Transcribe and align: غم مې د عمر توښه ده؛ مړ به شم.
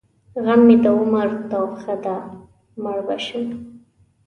غم 0.43 0.61
مې 0.67 0.75
د 0.83 0.85
عمر 0.97 1.29
توښه 1.49 1.95
ده؛ 2.03 2.17
مړ 2.83 2.97
به 3.07 3.17
شم. 3.25 3.47